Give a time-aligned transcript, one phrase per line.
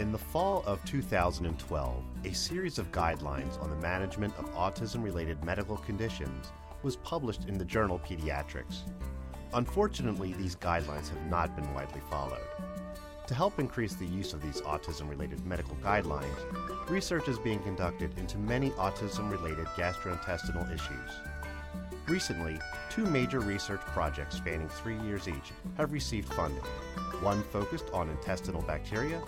[0.00, 5.44] In the fall of 2012, a series of guidelines on the management of autism related
[5.44, 6.48] medical conditions
[6.82, 8.78] was published in the journal Pediatrics.
[9.52, 12.42] Unfortunately, these guidelines have not been widely followed.
[13.28, 18.18] To help increase the use of these autism related medical guidelines, research is being conducted
[18.18, 21.10] into many autism related gastrointestinal issues.
[22.08, 22.58] Recently,
[22.90, 26.64] two major research projects spanning three years each have received funding,
[27.24, 29.20] one focused on intestinal bacteria,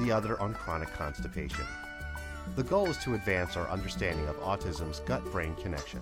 [0.00, 1.64] the other on chronic constipation.
[2.56, 6.00] The goal is to advance our understanding of autism's gut brain connection.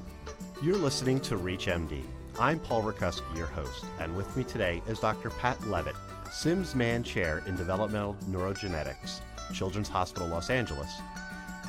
[0.62, 2.02] You're listening to ReachMD.
[2.41, 5.30] I'm Paul Rakuski, your host, and with me today is Dr.
[5.30, 5.95] Pat Levitt,
[6.33, 9.21] Simms/Mann Chair in Developmental Neurogenetics,
[9.52, 10.91] Children's Hospital Los Angeles,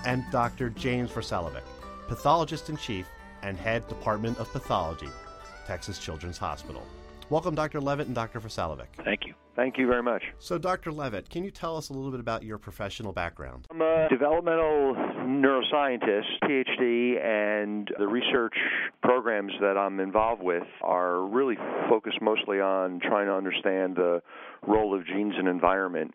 [0.05, 0.69] and Dr.
[0.69, 1.63] James Versalovic,
[2.07, 3.05] Pathologist in Chief
[3.41, 5.09] and Head Department of Pathology,
[5.67, 6.83] Texas Children's Hospital.
[7.29, 7.81] Welcome, Dr.
[7.81, 8.39] Levitt and Dr.
[8.39, 8.87] Versalovic.
[9.03, 9.33] Thank you.
[9.55, 10.23] Thank you very much.
[10.39, 10.91] So, Dr.
[10.91, 13.67] Levitt, can you tell us a little bit about your professional background?
[13.69, 18.55] I'm a developmental neuroscientist, PhD, and the research
[19.03, 21.55] programs that I'm involved with are really
[21.87, 24.21] focused mostly on trying to understand the
[24.67, 26.13] role of genes and environment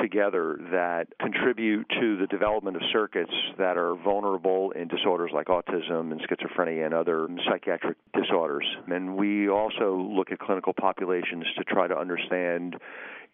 [0.00, 6.12] together that contribute to the development of circuits that are vulnerable in disorders like autism
[6.12, 8.66] and schizophrenia and other psychiatric disorders.
[8.86, 12.76] And we also look at clinical populations to try to understand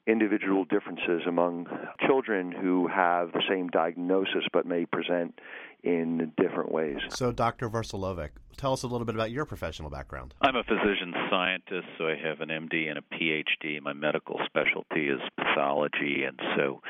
[0.06, 1.66] individual differences among
[2.06, 5.38] children who have the same diagnosis but may present
[5.82, 6.98] in different ways.
[7.10, 7.68] So, Dr.
[7.68, 10.34] Versalovic, tell us a little bit about your professional background.
[10.40, 13.80] I'm a physician scientist, so I have an MD and a PhD.
[13.82, 16.80] My medical specialty is pathology, and so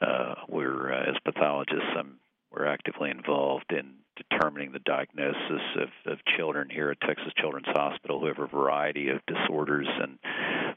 [0.00, 2.18] uh, we're, uh, as pathologists, I'm,
[2.50, 8.20] we're actively involved in determining the diagnosis of, of children here at Texas Children's Hospital
[8.20, 9.88] who have a variety of disorders.
[10.00, 10.18] And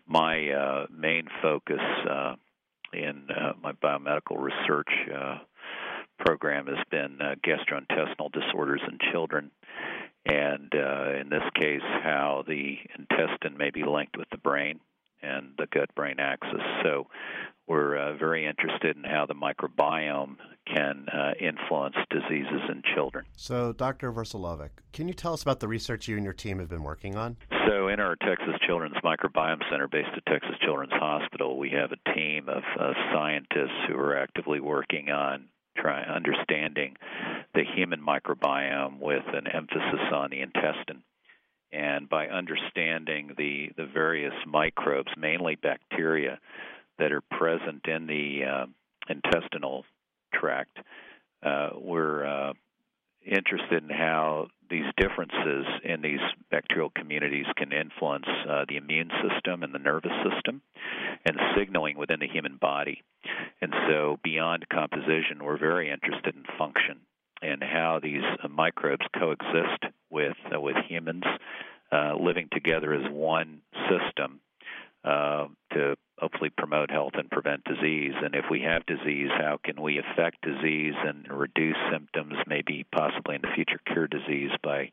[0.10, 1.80] my uh, main focus
[2.10, 2.36] uh,
[2.92, 5.38] in uh, my biomedical research uh,
[6.18, 9.52] program has been uh, gastrointestinal disorders in children,
[10.26, 14.80] and uh, in this case, how the intestine may be linked with the brain
[15.22, 16.62] and the gut brain axis.
[16.84, 17.08] So,
[17.70, 20.36] we're uh, very interested in how the microbiome
[20.66, 23.26] can uh, influence diseases in children.
[23.38, 24.12] So, Dr.
[24.12, 27.16] Versalovic, can you tell us about the research you and your team have been working
[27.16, 27.38] on?
[27.68, 32.14] So, in our Texas Children's Microbiome Center based at Texas Children's Hospital, we have a
[32.14, 35.46] team of uh, scientists who are actively working on
[35.78, 36.96] try understanding
[37.54, 41.04] the human microbiome with an emphasis on the intestine.
[41.72, 46.40] And by understanding the, the various microbes, mainly bacteria,
[47.00, 48.66] that are present in the uh,
[49.10, 49.86] intestinal
[50.34, 50.78] tract,
[51.44, 52.54] uh, we're uh,
[53.26, 56.20] interested in how these differences in these
[56.52, 60.62] bacterial communities can influence uh, the immune system and the nervous system
[61.26, 63.02] and signaling within the human body.
[63.62, 67.00] And so, beyond composition, we're very interested in function
[67.42, 71.24] and how these microbes coexist with uh, with humans,
[72.20, 74.42] living together as one system
[75.04, 75.48] uh,
[76.30, 78.14] hopefully promote health and prevent disease.
[78.22, 83.36] And if we have disease, how can we affect disease and reduce symptoms, maybe possibly
[83.36, 84.92] in the future cure disease by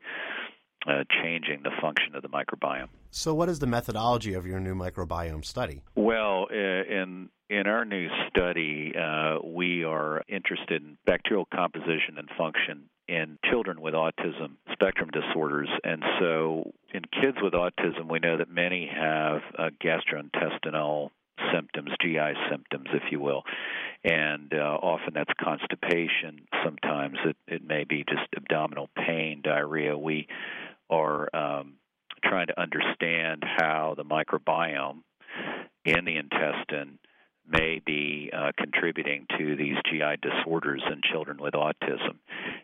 [0.87, 2.87] uh, changing the function of the microbiome.
[3.11, 5.81] So, what is the methodology of your new microbiome study?
[5.95, 12.29] Well, uh, in in our new study, uh, we are interested in bacterial composition and
[12.37, 15.69] function in children with autism spectrum disorders.
[15.83, 21.09] And so, in kids with autism, we know that many have uh, gastrointestinal
[21.53, 23.43] symptoms, GI symptoms, if you will.
[24.03, 26.47] And uh, often that's constipation.
[26.63, 29.97] Sometimes it, it may be just abdominal pain, diarrhea.
[29.97, 30.27] We
[30.89, 31.73] are um,
[32.23, 35.01] trying to understand how the microbiome
[35.85, 36.99] in the intestine
[37.49, 42.17] may be uh, contributing to these GI disorders in children with autism.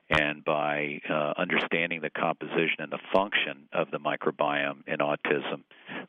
[0.10, 5.64] And by uh, understanding the composition and the function of the microbiome in autism,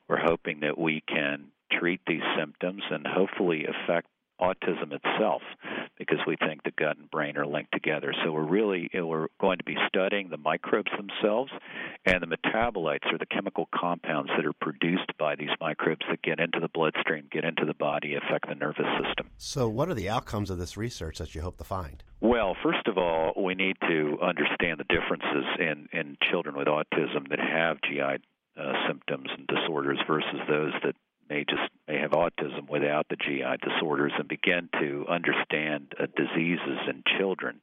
[0.08, 1.46] we're hoping that we can
[1.78, 4.08] treat these symptoms and hopefully affect
[4.40, 5.42] autism itself
[5.96, 8.12] because we think the gut and brain are linked together.
[8.24, 11.52] So we're really we're going to be studying the microbes themselves
[12.04, 16.40] and the metabolites or the chemical compounds that are produced by these microbes that get
[16.40, 19.30] into the bloodstream, get into the body, affect the nervous system.
[19.36, 22.02] So what are the outcomes of this research that you hope to find?
[22.20, 27.28] Well, first of all, we need to understand the differences in in children with autism
[27.30, 28.22] that have GI
[28.56, 30.94] uh, symptoms and disorders versus those that
[31.28, 31.63] may just
[32.24, 37.60] autism without the GI disorders and begin to understand uh, diseases in children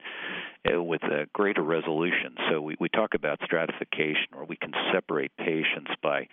[0.72, 2.36] uh, with a greater resolution.
[2.50, 6.28] So we, we talk about stratification, where we can separate patients by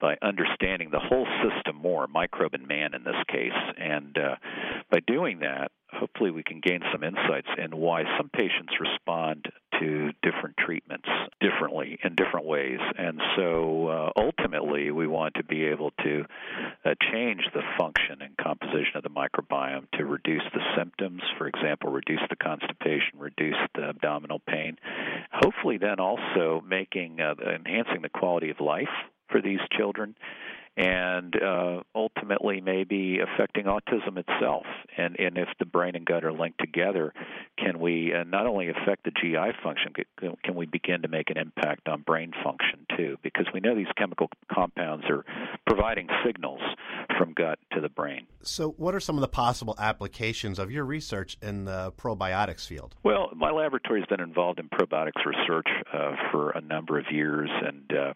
[0.00, 4.34] by understanding the whole system more, microbe and man in this case, and uh,
[4.90, 9.46] by doing that, hopefully we can gain some insights in why some patients respond
[9.80, 11.08] to different treatments
[11.40, 12.78] differently in different ways.
[12.98, 16.24] And so uh, ultimately, we want to be able to
[17.14, 22.20] change the function and composition of the microbiome to reduce the symptoms, for example, reduce
[22.28, 24.76] the constipation, reduce the abdominal pain.
[25.32, 28.88] Hopefully, then also making uh, enhancing the quality of life
[29.28, 30.14] for these children
[30.76, 34.64] and uh, ultimately maybe affecting autism itself.
[34.96, 37.12] And, and if the brain and gut are linked together,
[37.58, 39.92] can we uh, not only affect the GI function,
[40.42, 43.16] can we begin to make an impact on brain function too?
[43.22, 45.24] Because we know these chemical compounds are
[45.66, 46.60] providing signals
[47.18, 48.26] from gut to the brain.
[48.42, 52.94] So, what are some of the possible applications of your research in the probiotics field?
[53.02, 57.50] Well, my laboratory has been involved in probiotics research uh, for a number of years,
[57.64, 58.14] and uh,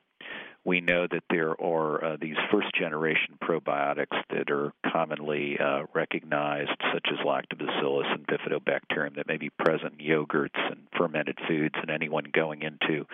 [0.68, 6.78] we know that there are uh, these first generation probiotics that are commonly uh, recognized,
[6.92, 11.90] such as lactobacillus and bifidobacterium, that may be present in yogurts and fermented foods, and
[11.90, 13.06] anyone going into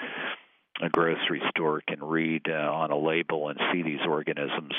[0.83, 4.75] a grocery store can read uh, on a label and see these organisms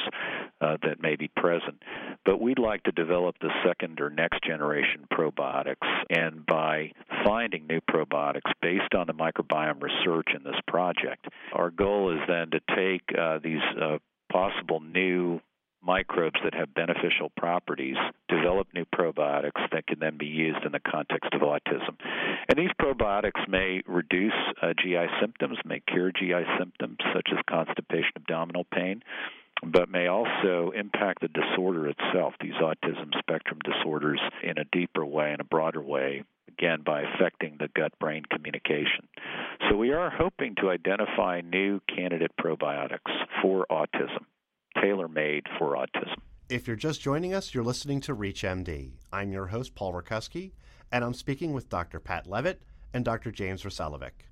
[0.61, 1.81] uh, that may be present.
[2.25, 6.91] But we'd like to develop the second or next generation probiotics, and by
[7.23, 12.51] finding new probiotics based on the microbiome research in this project, our goal is then
[12.51, 13.97] to take uh, these uh,
[14.31, 15.39] possible new
[15.85, 17.95] microbes that have beneficial properties,
[18.27, 21.95] develop new probiotics that can then be used in the context of autism.
[22.49, 28.11] And these probiotics may reduce uh, GI symptoms, may cure GI symptoms such as constipation,
[28.15, 29.03] abdominal pain,
[29.63, 35.33] but may also impact the disorder itself, these autism spectrum disorders, in a deeper way,
[35.33, 39.07] in a broader way, again by affecting the gut brain communication.
[39.69, 43.11] So we are hoping to identify new candidate probiotics
[43.41, 44.25] for autism
[44.81, 46.17] tailor made for autism.
[46.49, 48.91] If you're just joining us, you're listening to ReachMD.
[49.11, 50.51] I'm your host, Paul Rakuski,
[50.91, 51.99] and I'm speaking with Dr.
[51.99, 52.61] Pat Levitt
[52.93, 53.31] and Dr.
[53.31, 54.29] James Versalovic.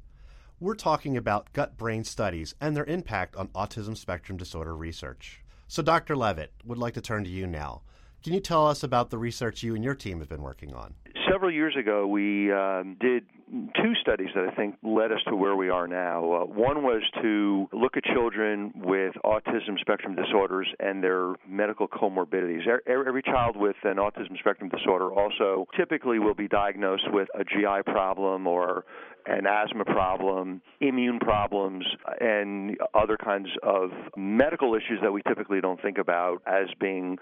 [0.59, 5.43] We're talking about gut brain studies and their impact on autism spectrum disorder research.
[5.67, 6.15] So, Dr.
[6.15, 7.81] Levitt, would like to turn to you now.
[8.23, 10.93] Can you tell us about the research you and your team have been working on?
[11.33, 15.55] Several years ago, we um, did two studies that I think led us to where
[15.55, 16.31] we are now.
[16.31, 22.67] Uh, one was to look at children with autism spectrum disorders and their medical comorbidities.
[22.87, 27.81] Every child with an autism spectrum disorder also typically will be diagnosed with a GI
[27.91, 28.85] problem or
[29.25, 31.85] an asthma problem, immune problems,
[32.19, 37.17] and other kinds of medical issues that we typically don't think about as being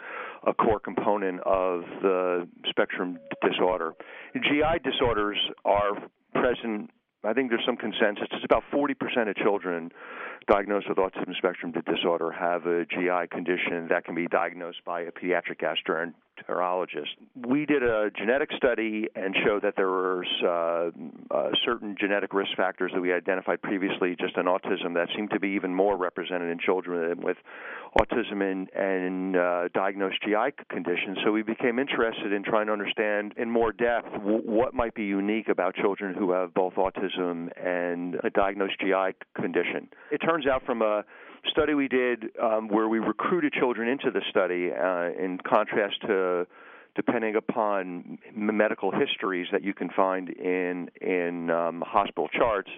[0.46, 3.94] a core component of the spectrum disorder.
[4.36, 5.92] GI disorders are
[6.34, 6.90] present
[7.24, 8.28] I think there's some consensus.
[8.32, 9.92] It's about 40% of children
[10.48, 15.12] diagnosed with autism spectrum disorder have a GI condition that can be diagnosed by a
[15.12, 15.64] pediatric
[16.42, 17.16] gastroenterologist.
[17.48, 20.92] We did a genetic study and showed that there were uh,
[21.34, 25.40] uh, certain genetic risk factors that we identified previously just in autism that seemed to
[25.40, 27.38] be even more represented in children with
[28.00, 31.18] autism and, and uh, diagnosed GI conditions.
[31.26, 35.04] So we became interested in trying to understand in more depth w- what might be
[35.04, 39.90] unique about children who have both autism and a diagnosed GI condition.
[40.12, 41.04] It turns out from a
[41.50, 46.48] study we did um, where we recruited children into the study, uh, in contrast to
[46.94, 52.70] depending upon medical histories that you can find in in um, hospital charts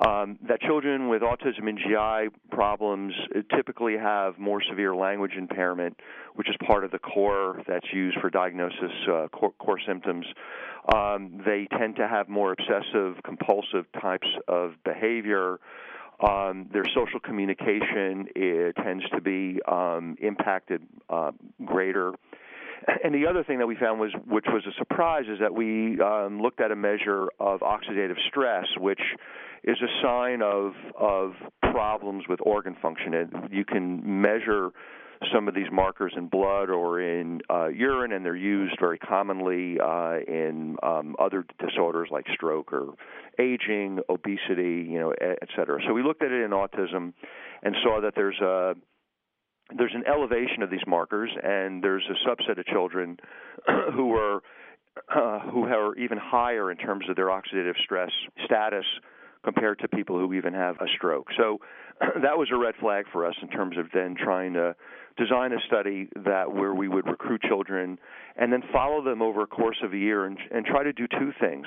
[0.00, 3.14] um, that children with autism and GI problems
[3.54, 5.98] typically have more severe language impairment,
[6.36, 10.24] which is part of the core that's used for diagnosis uh, core, core, symptoms.
[10.94, 15.58] Um, they tend to have more obsessive compulsive types of behavior.
[16.20, 18.26] Um, their social communication
[18.82, 21.30] tends to be um, impacted uh,
[21.64, 22.12] greater.
[23.04, 26.00] And the other thing that we found was, which was a surprise, is that we
[26.00, 29.00] um, looked at a measure of oxidative stress, which
[29.64, 33.14] is a sign of of problems with organ function.
[33.14, 34.70] And you can measure
[35.32, 39.78] some of these markers in blood or in uh, urine, and they're used very commonly
[39.80, 42.94] uh, in um, other disorders like stroke or
[43.38, 45.80] aging, obesity, you know, et cetera.
[45.86, 47.12] So we looked at it in autism
[47.62, 48.74] and saw that there's a
[49.76, 53.18] there's an elevation of these markers, and there's a subset of children
[53.94, 54.42] who are
[55.14, 58.10] uh, who are even higher in terms of their oxidative stress
[58.44, 58.84] status
[59.44, 61.28] compared to people who even have a stroke.
[61.36, 61.58] So
[62.00, 64.74] that was a red flag for us in terms of then trying to
[65.18, 67.98] design a study that where we would recruit children
[68.36, 71.06] and then follow them over a course of a year and, and try to do
[71.08, 71.66] two things.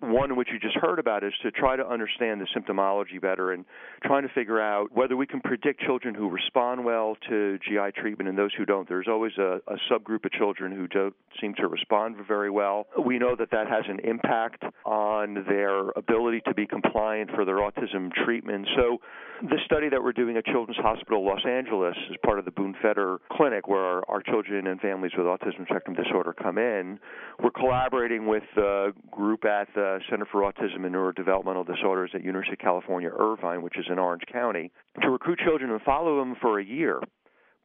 [0.00, 3.64] one which you just heard about is to try to understand the symptomology better and
[4.04, 8.28] trying to figure out whether we can predict children who respond well to GI treatment
[8.28, 8.88] and those who don't.
[8.88, 12.86] There's always a, a subgroup of children who don't seem to respond very well.
[13.04, 17.56] We know that that has an impact on their ability to be compliant for their
[17.56, 18.68] autism treatment.
[18.76, 19.00] So,
[19.42, 22.74] the study that we're doing at Children's Hospital Los Angeles is part of the Boone
[22.82, 26.98] Fetter Clinic, where our, our children and families with autism spectrum disorder come in.
[27.42, 32.52] We're collaborating with a group at the Center for Autism and Neurodevelopmental Disorders at University
[32.52, 34.70] of California, Irvine, which is in Orange County,
[35.00, 37.00] to recruit children and follow them for a year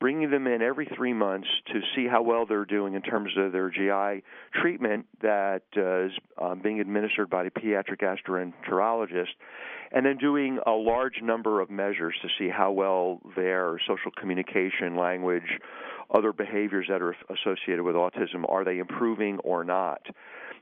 [0.05, 3.51] bringing them in every three months to see how well they're doing in terms of
[3.51, 9.33] their GI treatment that uh, is um, being administered by the pediatric gastroenterologist,
[9.91, 14.95] and then doing a large number of measures to see how well their social communication,
[14.95, 15.57] language,
[16.13, 20.05] other behaviors that are associated with autism are they improving or not.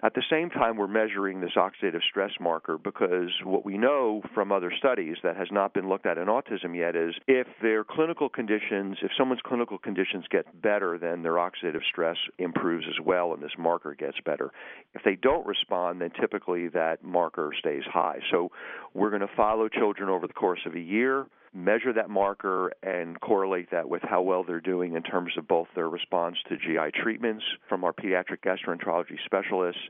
[0.04, 4.52] At the same time, we're measuring this oxidative stress marker because what we know from
[4.52, 8.28] other studies that has not been looked at in autism yet is if their clinical
[8.28, 13.42] conditions, if someone's clinical conditions get better, then their oxidative stress improves as well and
[13.42, 14.52] this marker gets better.
[14.94, 18.20] If they don't respond, then typically that marker stays high.
[18.30, 18.52] So
[18.94, 23.20] we're going to follow children over the course of a year measure that marker and
[23.22, 27.00] correlate that with how well they're doing in terms of both their response to GI
[27.02, 29.82] treatments from our pediatric gastroenterology specialists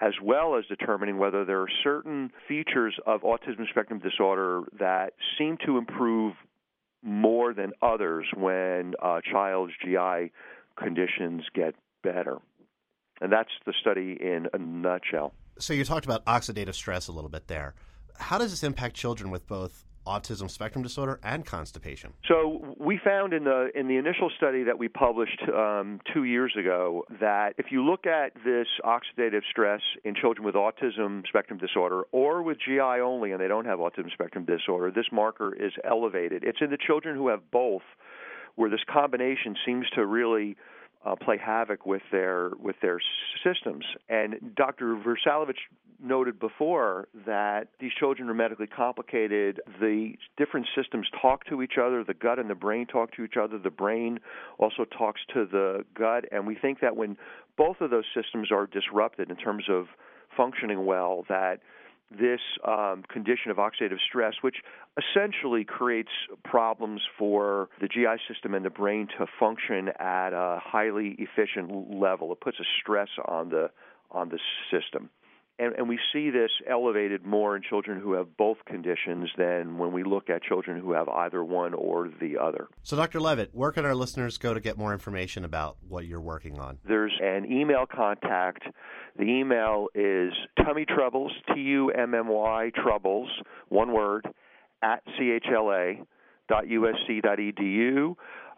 [0.00, 5.56] as well as determining whether there are certain features of autism spectrum disorder that seem
[5.64, 6.34] to improve
[7.02, 10.32] more than others when a child's GI
[10.76, 12.38] conditions get better.
[13.20, 15.32] And that's the study in a nutshell.
[15.58, 17.74] So you talked about oxidative stress a little bit there.
[18.18, 22.12] How does this impact children with both autism spectrum disorder and constipation.
[22.28, 26.54] So we found in the in the initial study that we published um, two years
[26.58, 32.02] ago that if you look at this oxidative stress in children with autism spectrum disorder
[32.12, 36.44] or with GI only and they don't have autism spectrum disorder, this marker is elevated.
[36.44, 37.82] It's in the children who have both
[38.56, 40.56] where this combination seems to really
[41.04, 42.98] uh, play havoc with their with their
[43.44, 43.84] systems.
[44.08, 44.96] And Dr.
[44.96, 45.56] Versalovic
[46.02, 49.60] noted before that these children are medically complicated.
[49.80, 52.04] The different systems talk to each other.
[52.04, 53.58] The gut and the brain talk to each other.
[53.58, 54.20] The brain
[54.58, 56.24] also talks to the gut.
[56.32, 57.16] And we think that when
[57.56, 59.86] both of those systems are disrupted in terms of
[60.36, 61.60] functioning well, that
[62.10, 64.56] this um, condition of oxidative stress, which
[64.98, 66.10] essentially creates
[66.44, 72.32] problems for the GI system and the brain to function at a highly efficient level.
[72.32, 73.70] It puts a stress on the
[74.10, 74.38] on the
[74.70, 75.10] system.
[75.58, 79.92] And, and, we see this elevated more in children who have both conditions than when
[79.92, 82.66] we look at children who have either one or the other.
[82.82, 83.20] So, Dr.
[83.20, 86.78] Levitt, where can our listeners go to get more information about what you're working on?
[86.84, 88.64] There's an email contact.
[89.16, 90.32] The email is
[90.64, 93.30] tummy troubles, T U M M Y troubles,
[93.68, 94.26] one word,
[94.82, 96.04] at chla.usc.edu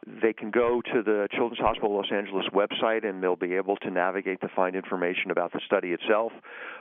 [0.06, 3.90] they can go to the Children's Hospital Los Angeles website and they'll be able to
[3.90, 6.32] navigate to find information about the study itself,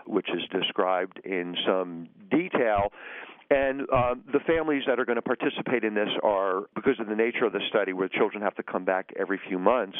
[0.05, 2.91] which is described in some detail.
[3.50, 7.15] And uh, the families that are going to participate in this are, because of the
[7.15, 9.98] nature of the study, where children have to come back every few months,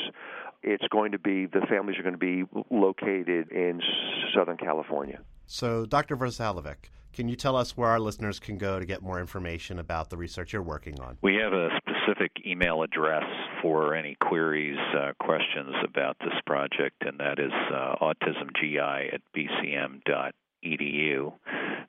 [0.64, 3.82] it's going to be, the families are going to be located in
[4.36, 5.20] Southern California.
[5.46, 6.18] So, Dr.
[6.18, 10.10] Versalovic, can you tell us where our listeners can go to get more information about
[10.10, 11.18] the research you're working on?
[11.22, 11.70] We have a
[12.06, 13.24] specific email address
[13.62, 20.34] for any queries, uh, questions about this project, and that is uh, autismgi at bcm.edu.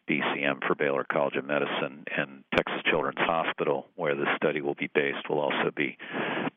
[0.08, 4.88] BCM for Baylor College of Medicine and Texas Children's Hospital, where the study will be
[4.94, 5.98] based, will also be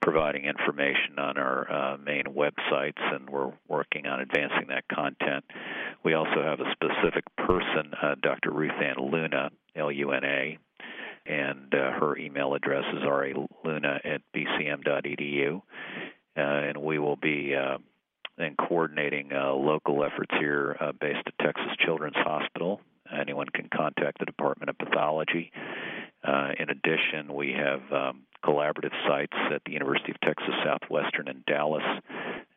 [0.02, 5.44] providing information on our uh, main websites, and we're working on advancing that content.
[6.04, 8.52] We also have a specific person, uh, Dr.
[8.52, 10.58] Ruth Ann Luna, L U N A,
[11.30, 15.62] and uh, her email address is raluna at bcm.edu.
[16.36, 17.78] Uh, and we will be uh,
[18.38, 22.82] then coordinating uh, local efforts here uh, based at Texas Children's Hospital.
[23.16, 25.52] Anyone can contact the Department of Pathology.
[26.24, 31.44] Uh, in addition, we have um, collaborative sites at the University of Texas Southwestern in
[31.48, 31.84] Dallas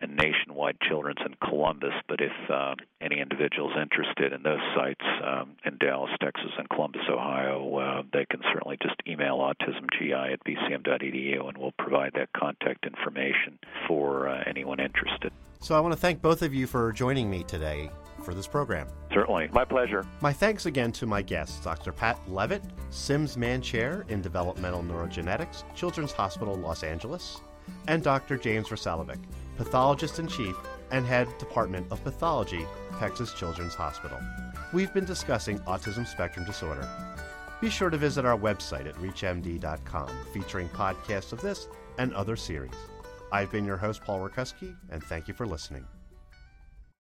[0.01, 1.95] and Nationwide Children's in Columbus.
[2.09, 6.69] But if uh, any individual is interested in those sites um, in Dallas, Texas, and
[6.69, 12.29] Columbus, Ohio, uh, they can certainly just email autismgi at bcm.edu and we'll provide that
[12.37, 15.33] contact information for uh, anyone interested.
[15.61, 17.89] So I want to thank both of you for joining me today
[18.23, 18.87] for this program.
[19.13, 19.49] Certainly.
[19.53, 20.05] My pleasure.
[20.21, 21.93] My thanks again to my guests, Dr.
[21.93, 27.41] Pat Levitt, Simms/Mann Chair in Developmental Neurogenetics, Children's Hospital, Los Angeles,
[27.89, 28.37] and Dr.
[28.37, 29.21] James Versalovic,
[29.57, 30.57] Pathologist in Chief
[30.91, 32.67] and Head Department of Pathology,
[32.99, 34.19] Texas Children's Hospital.
[34.73, 36.89] We've been discussing autism spectrum disorder.
[37.61, 42.75] Be sure to visit our website at reachmd.com, featuring podcasts of this and other series.
[43.31, 45.87] I've been your host, Paul Rakuski, and thank you for listening.